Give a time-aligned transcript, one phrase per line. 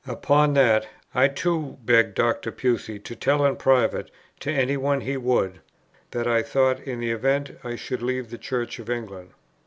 [0.07, 2.51] Upon that, I too begged Dr.
[2.51, 5.59] Pusey to tell in private to any one he would,
[6.09, 9.29] that I thought in the event I should leave the Church of England.